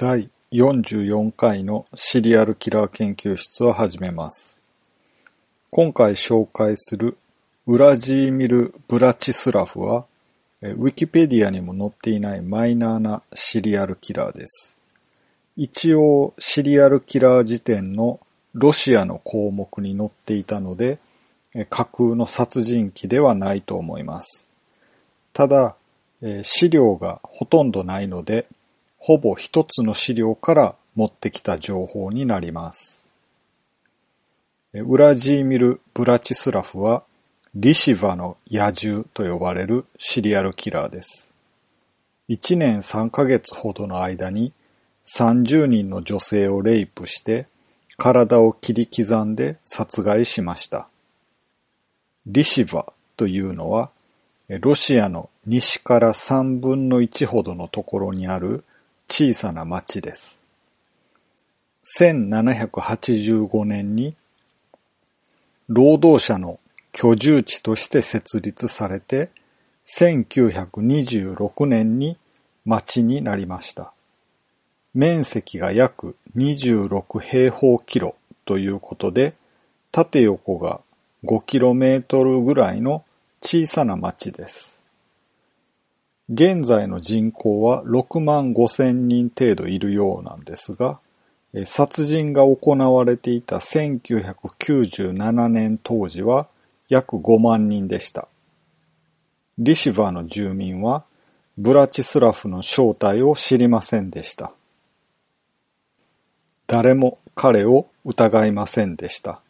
[0.00, 4.60] 第44回のシリアルキラー研究室を始めます。
[5.72, 7.18] 今回紹介する
[7.66, 10.04] ウラジーミル・ブラチスラフは、
[10.62, 14.78] ウィキペディアにも載っていないマイナーなシリアルキラーです。
[15.56, 18.20] 一応シリアルキラー辞典の
[18.54, 21.00] ロシアの項目に載っていたので、
[21.70, 24.48] 架空の殺人鬼ではないと思います。
[25.32, 25.74] ただ、
[26.44, 28.46] 資料がほとんどないので、
[29.08, 33.06] ほぼ一つの資料から持ってきた情報になります。
[34.74, 37.04] ウラジーミル・ブラチスラフは、
[37.54, 41.34] リシヴァの野獣と呼ばれるシリアルキラーです。
[42.28, 44.52] 1年3ヶ月ほどの間に
[45.06, 47.46] 30人の女性をレイプして
[47.96, 50.86] 体を切り刻んで殺害しました。
[52.26, 53.90] リシヴァというのは
[54.48, 58.64] ロシアの西から3分の1ほどのところにある
[59.08, 60.42] 小さな町です。
[61.98, 64.14] 1785年に
[65.68, 66.60] 労働者の
[66.92, 69.30] 居住地として設立されて、
[69.86, 72.16] 1926年に
[72.64, 73.92] 町になりました。
[74.94, 78.14] 面積が約26平方キロ
[78.44, 79.34] ということで、
[79.92, 80.80] 縦横が
[81.24, 83.04] 5キロメートルぐらいの
[83.42, 84.77] 小さな町です。
[86.30, 91.00] 現在の人口は6万5千人程度いるようなんですが、
[91.64, 96.46] 殺人が行われていた1997年当時は
[96.88, 98.28] 約5万人でした。
[99.58, 101.04] リシバの住民は
[101.56, 104.52] ブラチスラフの正体を知りませんでした。
[106.66, 109.40] 誰も彼を疑いませんでした。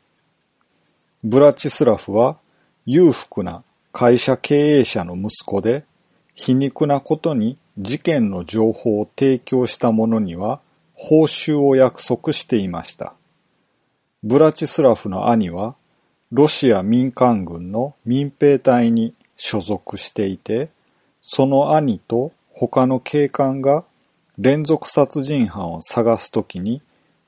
[1.25, 2.39] ブラチスラフは
[2.87, 5.85] 裕福な会社経営者の息子で、
[6.39, 10.61] 皮肉なことに事件の情報を提供した者には
[10.95, 13.15] 報酬を約束していました。
[14.23, 15.75] ブラチスラフの兄は、
[16.31, 20.71] ロシア民間軍の民兵隊に所属していて、
[21.23, 23.85] その兄と他の警官が
[24.39, 26.83] 連続殺人犯を探すときに、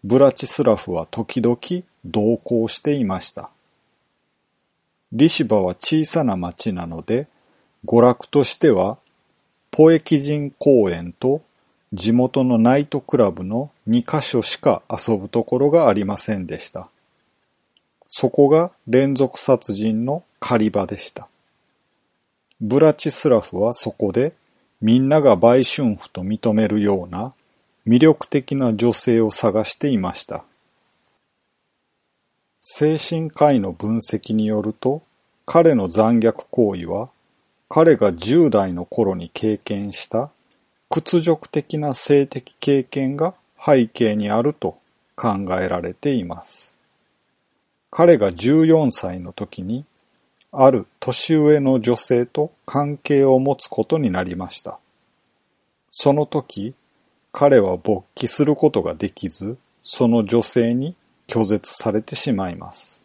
[0.04, 1.58] ブラチスラフは時々
[2.04, 3.50] 同行していました。
[5.12, 7.26] リシバは小さな町なので、
[7.84, 8.98] 娯楽としては、
[9.70, 11.42] ポエキ人公園と
[11.92, 16.88] 地元のナイトクラブの2カ所しか遊ぶところがありませんでした。
[18.06, 21.28] そこが連続殺人の狩り場でした。
[22.60, 24.34] ブラチスラフはそこで
[24.80, 27.32] みんなが売春婦と認めるような
[27.86, 30.44] 魅力的な女性を探していました。
[32.58, 35.02] 精神科医の分析によると、
[35.46, 37.08] 彼の残虐行為は、
[37.72, 40.30] 彼が10代の頃に経験した
[40.88, 43.32] 屈辱的な性的経験が
[43.64, 44.76] 背景にあると
[45.14, 46.76] 考えられています。
[47.92, 49.84] 彼が14歳の時に、
[50.50, 54.80] ある年上の女性と関係を持つことになりました。
[55.88, 56.74] その時、
[57.30, 60.96] 彼は勃起することができず、その女性に
[61.28, 63.04] 拒絶されてしまいます。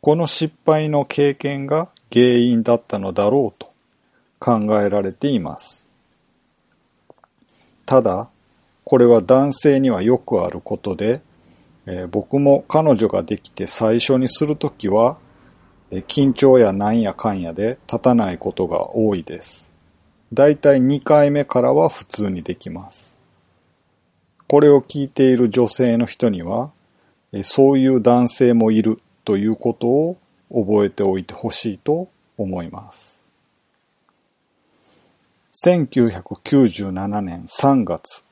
[0.00, 3.72] この失敗の経験が原因だったのだろうと
[4.38, 5.86] 考えられています。
[7.84, 8.28] ただ、
[8.84, 11.20] これは男性にはよくあることで、
[11.86, 15.18] えー僕も彼女ができて最初にするときは、
[15.90, 19.72] えー緊張やなんやかんやで立たないことが多いです。
[20.32, 23.18] だいたい2回目からは普通にできます。
[24.46, 26.70] これを聞いている女性の人には、
[27.32, 30.16] えそういう男性もいるということを
[30.50, 33.24] 覚えておいてほしいと思います。
[35.64, 38.24] 1997年3月、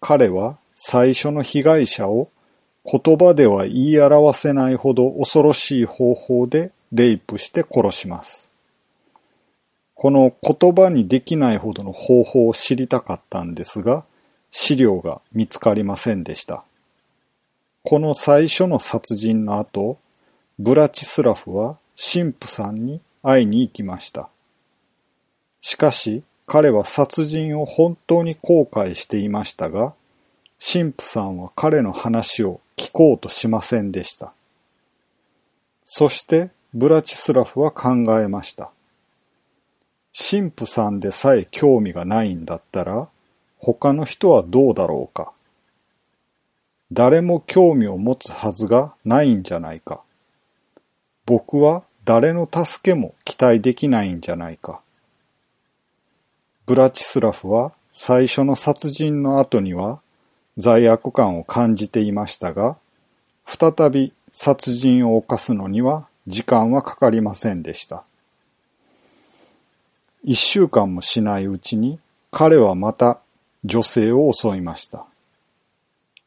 [0.00, 2.30] 彼は最初の被害者を
[2.84, 8.50] 言葉では言い表せないほど恐ろしい方法でレイプして殺します。
[9.94, 14.04] この言葉にできないほどの方法を知りたかったんですが、
[14.50, 16.64] 資料が見つかりませんでした。
[17.82, 19.98] この最初の殺人の後、
[20.62, 24.28] ブラチスラフは神父さんに会いに行きました。
[25.62, 29.94] しかし、彼は殺人を本当に後悔していましたが、
[30.62, 34.34] 神父さんは彼の話を聞こうとしませんでした。
[35.82, 37.90] そして、ブラチスラフは考
[38.20, 38.70] えました。
[40.12, 43.08] 神父さんでさえ興味がないんだったら、
[43.56, 45.32] 他の人はどうだろうか。
[46.92, 50.02] 誰も興味を持つはずがないんじゃないか。
[51.26, 54.80] 僕は誰の助けも期待できないんじゃないか。
[56.66, 60.00] ブラチスラフは最初の殺人の後には
[60.56, 62.76] 罪悪感を感じていましたが、
[63.46, 68.04] 再び殺人を犯すのには時間はかかりませんでした。
[70.22, 71.98] 一週間もしないうちに
[72.30, 73.20] 彼はまた
[73.64, 75.06] 女性を襲いました。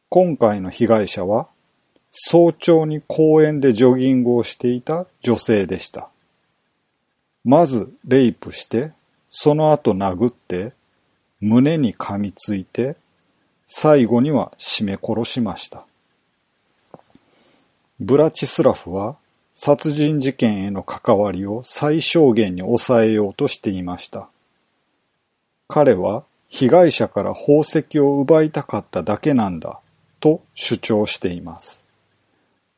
[0.09, 1.47] 今回の被害者は
[2.15, 6.09] 早朝に公園でジョギングをしていた女性でした。
[7.43, 8.91] まずレイプして、
[9.29, 10.73] その後殴って、
[11.41, 12.95] 胸に噛みついて、
[13.65, 15.85] 最後には締め殺しました。
[17.99, 19.15] ブラチスラフは
[19.55, 24.29] 殺人事件への関わりを最小限に抑えようとしていました。
[25.67, 29.79] 彼は被害者から宝石を奪いたかっただけなんだ
[30.19, 31.82] と主張しています。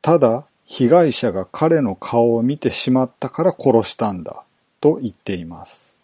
[0.06, 4.44] ただ、被害者が彼の顔を見てしまったから殺したんだ、
[4.80, 5.96] と言っています。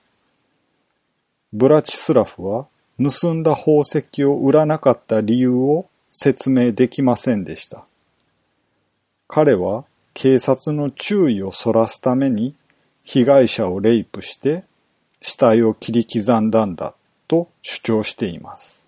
[1.53, 2.67] ブラチスラフは、
[3.01, 7.85] 盗んだ宝石を売らなかった理由を説明できませんでした。
[9.29, 9.85] 彼は
[10.15, 12.57] 警察の注意をそらすために
[13.05, 14.65] 被害者をレイプして
[15.21, 16.97] 死体を切り刻んだんだ
[17.29, 18.85] と主張しています。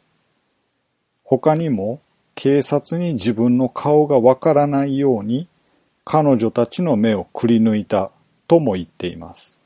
[1.23, 2.01] 他にも
[2.35, 5.49] 警察に自分の顔がわからないように
[6.05, 8.11] 彼女たちの目をくり抜いた
[8.47, 9.59] とも言っています。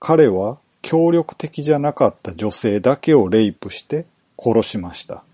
[0.00, 4.06] 彼は協力的じゃなかった女性だけをレイプして
[4.38, 5.24] 殺しました。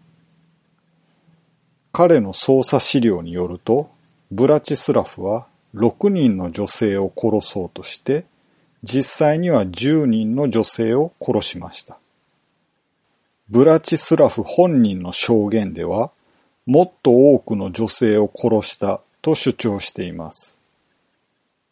[1.93, 3.91] 彼の捜査資料によると、
[4.33, 5.47] ブラチスラフは
[5.77, 8.25] 6人の女性を殺そうとして、
[8.83, 11.99] 実際には10人の女性を殺しました。
[13.51, 16.11] ブラチスラフ本人の証言では、
[16.65, 20.59] もっと多くの女性を殺したと主張しています。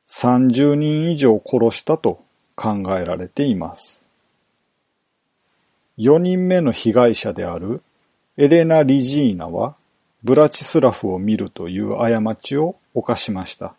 [0.06, 2.22] 30人以上殺したと
[2.56, 4.06] 考えられています。
[5.96, 7.82] 4人目の被害者である
[8.36, 9.74] エレナ・リジーナは
[10.22, 13.74] ブラチスラフを見るという過ちを犯しました。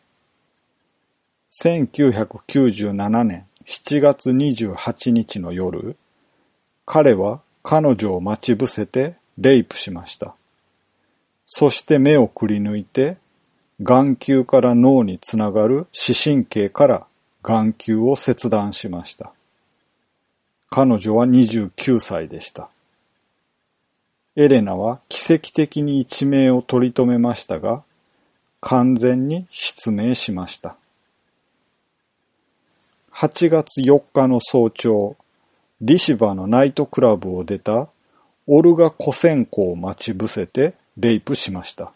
[1.52, 5.96] 1997年7月28日の夜、
[6.86, 10.36] 彼は彼女を待ち伏せてレイプしました。
[11.46, 13.18] そして目をくり抜いて、
[13.82, 17.08] 眼球から脳につながる視神経から
[17.42, 19.32] 眼球を切断しました。
[20.70, 22.70] 彼女は29歳でした。
[24.36, 27.84] エレナは奇跡的に一命を取り留めましたが、
[28.62, 30.76] 完全に失明しました。
[33.12, 35.16] 8月4日の早朝、
[35.86, 37.90] リシバのナイトクラブを出た
[38.48, 41.92] オルガ・コセンコを待ち伏せてレイプしました。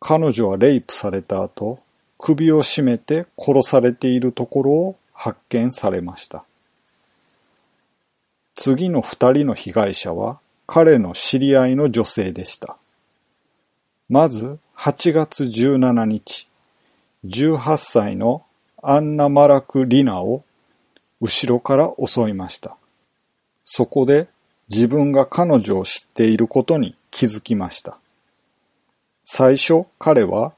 [0.00, 1.78] 彼女はレイプされた後、
[2.18, 6.44] 首を絞めて殺されているところを発見されました。
[8.54, 12.76] 次の二人の被害者は彼の知り合いの女性でした。
[14.10, 16.50] まず8月17日、
[17.24, 18.44] 18歳の
[18.82, 20.44] アンナ・マラク・リナを
[21.22, 22.76] 後ろから襲いました。
[23.62, 24.26] そこで
[24.68, 27.96] 自分が彼女を知っていることに気づきました。
[29.22, 30.52] 最初彼は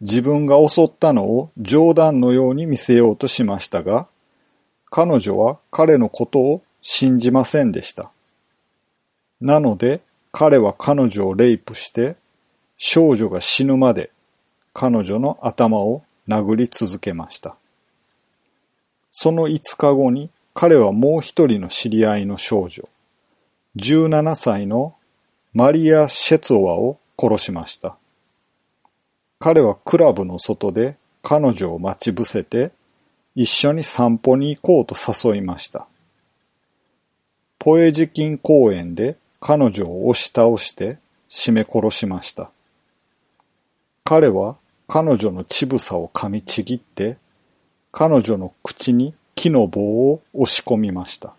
[0.00, 4.08] 自分が襲ったのを冗談のように見せようとしましたが、
[4.90, 8.10] 彼女は彼のことを信じませんでした。
[9.40, 10.00] なので
[10.32, 12.16] 彼は彼女をレイプして
[12.76, 14.10] 少女が死ぬまで
[14.74, 17.54] 彼女の頭を殴り続けました。
[19.20, 22.88] その5日後に彼はもう一人の知り合いの少女、
[23.74, 24.94] 17歳の
[25.52, 27.96] マリア・シェツォワを殺しました。
[29.40, 32.70] 彼はクラブの外で彼女を待ち伏せて
[33.34, 35.88] 一緒に散歩に行こうと誘いました。
[37.58, 40.98] ポエジキン公園で彼女を押し倒して
[41.28, 42.52] 締め殺しました。
[44.04, 44.54] 彼は
[44.86, 47.16] 彼女の乳房を噛みちぎって
[47.98, 51.34] 彼女の口に木の棒を押し込みました。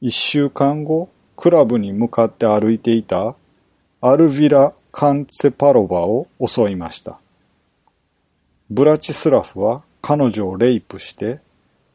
[0.00, 3.36] 一週間後、クラブに向かって歩いていた
[4.00, 7.20] アルヴィラ・カンツェパロバを襲いました。
[8.68, 11.38] ブラチスラフは彼女をレイプして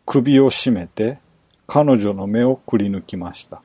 [0.05, 1.19] 首を絞めて
[1.67, 3.61] 彼女の目をくり抜きました。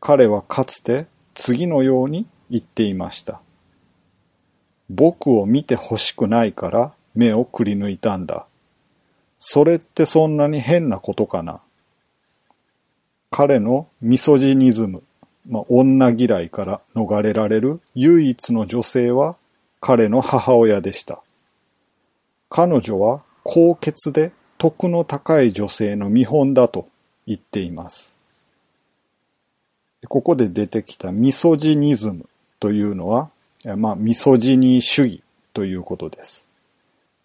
[0.00, 3.40] 彼はかつて次のように言っていました。
[4.90, 8.46] 僕を見て欲しくないから目をくり抜いたんだ。
[9.38, 11.60] それってそんなに変なことかな？
[13.30, 15.02] 彼のミソジニズム、
[15.48, 19.36] まあ、女嫌いから逃れられる唯一の女性は
[19.80, 21.20] 彼の母親でした。
[22.48, 26.88] 彼女は高血で徳の高い女性の見本だと
[27.26, 28.16] 言っています。
[30.08, 32.28] ここで出てきたミソジニズム
[32.60, 33.30] というのは、
[33.76, 36.48] まあ、ミソジニー主義ということです。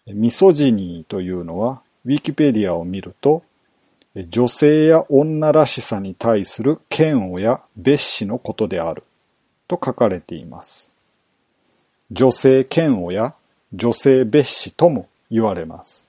[0.06, 3.42] ミソジニーというのは、ウィキペディアを見ると、
[4.28, 9.04] 女性や女らしさに対する嫌悪や蔑視のことである
[9.68, 10.92] と書かれています。
[12.10, 13.34] 女性嫌悪や
[13.72, 16.08] 女性蔑視とも言われます。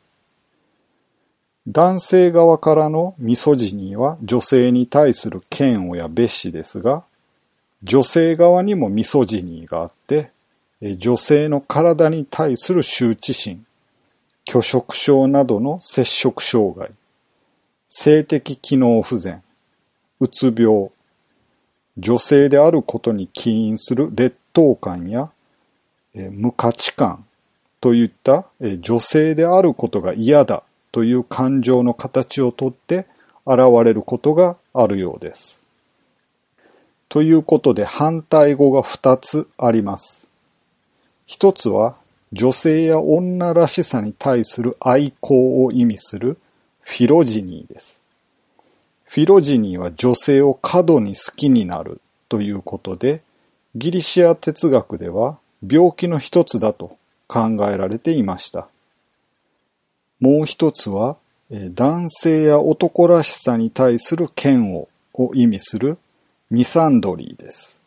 [1.68, 7.04] 男性側からのミソジニーは女性に対する嫌悪や蔑視ですが、
[7.84, 10.32] 女性側にもミソジニーがあって、
[10.98, 13.64] 女性の体に対する羞恥心、
[14.46, 16.92] 拒食症などの摂食障害、
[17.88, 19.44] 性的機能不全、
[20.20, 20.90] うつ病、
[21.98, 25.30] 女性であることに起因する劣等感や、
[26.14, 27.26] 無価値観
[27.80, 28.46] といった、
[28.80, 33.06] 女性であることが嫌だという感情の形をとって
[33.46, 35.64] 現れることがあるようです。
[37.10, 40.30] ということで反対語が2つあります。
[41.26, 41.96] 一つは
[42.34, 46.38] 女性や女らしさに対する愛好を意味する
[46.80, 48.02] フィロジニーです。
[49.04, 53.22] フィロジニーは女性を過度に好きになるということで、
[53.76, 55.38] ギリシア哲学では
[55.70, 56.98] 病気の一つだと
[57.28, 58.68] 考えられていました。
[60.22, 61.18] もう一つは、
[61.50, 65.98] 男性や男らしさに対する嫌悪を意味する
[66.50, 67.82] ミサンドリーです。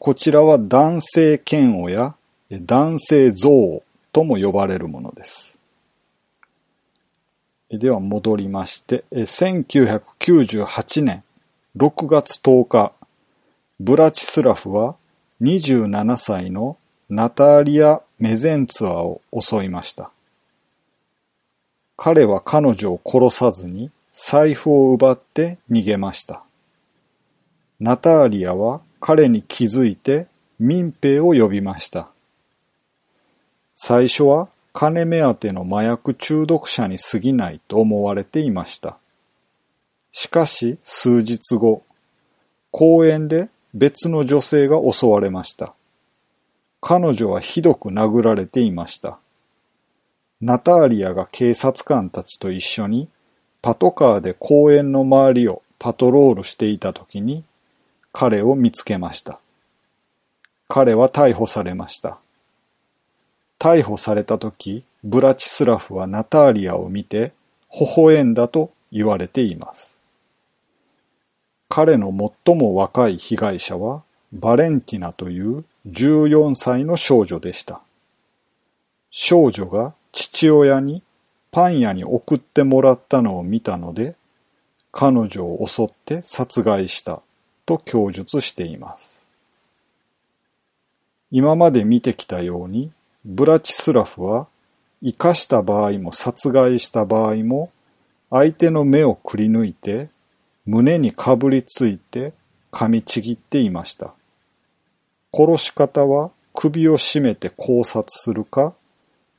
[0.00, 2.16] こちらは男性嫌悪や
[2.50, 3.82] 男性憎悪
[4.12, 5.58] とも呼ばれるものです。
[7.70, 11.22] では戻りまして、1998年
[11.76, 12.92] 6月10日、
[13.80, 14.94] ブラチスラフは
[15.42, 16.76] 27歳の
[17.10, 20.10] ナターリア・メゼンツァを襲いました。
[21.96, 26.42] 彼は彼女を殺さずに財布を奪って逃げました。
[27.80, 30.26] ナターリアは彼に気づいて
[30.58, 32.13] 民兵を呼びました。
[33.74, 38.98] 最初は金目当ての麻薬中毒者に過ぎないと思われていました。
[40.12, 41.82] しかし数日後、
[42.70, 45.74] 公園で別の女性が襲われました。
[46.80, 49.18] 彼女はひどく殴られていました。
[50.40, 53.08] ナターリアが警察官たちと一緒に
[53.62, 57.44] パトカーで公園の周りをパトロールしていた時に
[58.12, 59.40] 彼を見つけました。
[60.68, 62.18] 彼は逮捕されました。
[63.64, 67.32] 逮捕された時、ブラチスラフはナターリアを見て
[67.72, 70.02] 微笑んだと言われています。
[71.70, 72.12] 彼の
[72.44, 74.02] 最も若い被害者は
[74.34, 77.80] バレンティナという14歳の少女でした。
[79.10, 81.02] 少女が父親に
[81.50, 84.14] パン屋に送ってもらったのを見たので、
[84.92, 87.22] 彼女を襲って殺害した
[87.64, 89.24] と供述しています。
[91.30, 92.92] 今まで見てきたように、
[93.24, 94.48] ブラチスラフは
[95.02, 97.70] 生かした場合も殺害した場合も
[98.30, 100.08] 相手の目をくり抜いて
[100.66, 102.32] 胸にかぶりついて
[102.70, 104.12] 噛みちぎっていました。
[105.32, 108.74] 殺し方は首を絞めて考察するか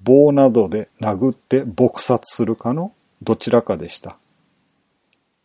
[0.01, 4.17] 棒などで殴って撲殺するかのどちらかでした。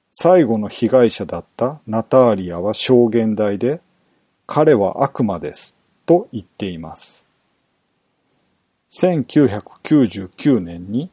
[0.09, 3.81] 最後の被害者だったナターリアは証言台で
[4.47, 7.30] 彼は悪魔ですと言っています。
[8.93, 11.11] 1999年に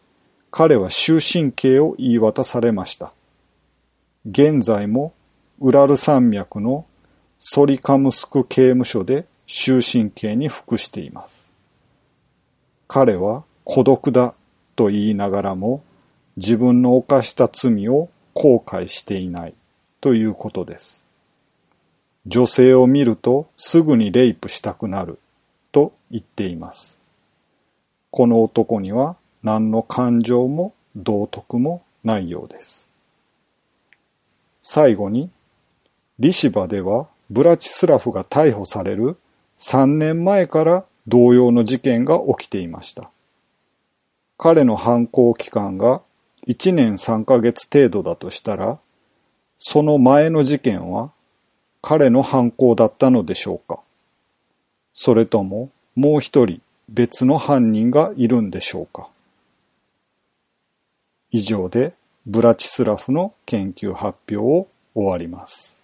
[0.49, 3.13] 彼は終身刑を言い渡されました。
[4.29, 5.13] 現在も
[5.59, 6.85] ウラル山脈の
[7.37, 11.51] ソリカムスク刑務所で終身刑に服しています。
[12.87, 14.33] 彼は孤独だ
[14.75, 15.83] と言いながらも
[16.35, 19.53] 自分の犯した罪を後悔していない
[20.01, 21.03] ということです。
[22.25, 25.19] 女性を見るとすぐにレイプしたくなる
[25.71, 26.96] と言っています。
[28.17, 32.87] この男には何の感情も道徳もないようです。
[34.59, 35.29] 最後に、
[36.17, 39.17] リシバではブラチスラフが逮捕される
[39.59, 43.11] 3年前から同様の事件が起きていました。
[44.39, 46.01] 彼の犯行期間が
[46.47, 48.79] 1年3ヶ月程度だとしたら、
[49.59, 51.11] その前の事件は
[51.83, 53.79] 彼の犯行だったのでしょうか
[54.95, 59.09] それとももう一人別の犯人がいるんでしょうか
[61.31, 61.93] 以上で
[62.25, 65.83] ブラチスラフの研究発表を終わります。